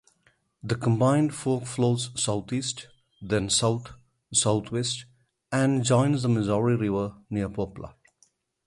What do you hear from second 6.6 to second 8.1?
River near Poplar.